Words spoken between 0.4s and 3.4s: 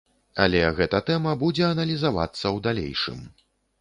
Але гэта тэма будзе аналізавацца ў далейшым.